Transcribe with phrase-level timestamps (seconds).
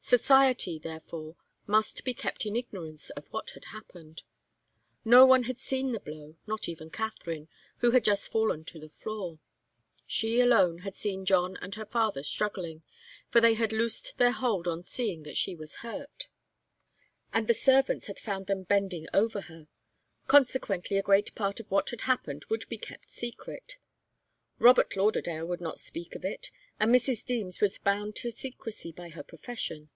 [0.00, 1.36] Society, therefore,
[1.66, 4.22] must be kept in ignorance of what had happened.
[5.04, 7.46] No one had seen the blow, not even Katharine,
[7.80, 9.38] who had just fallen to the floor.
[10.06, 12.84] She alone had seen John and her father struggling,
[13.30, 16.28] for they had loosed their hold on seeing that she was hurt,
[17.34, 19.68] and the servants had found them bending over her.
[20.26, 23.76] Consequently, a great part of what had happened would be kept secret.
[24.58, 26.50] Robert Lauderdale would not speak of it,
[26.80, 27.22] and Mrs.
[27.26, 29.90] Deems was bound to secrecy by her profession.